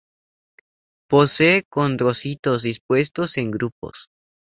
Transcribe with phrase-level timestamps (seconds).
[1.07, 4.07] Posee condrocitos dispuestos en grupos.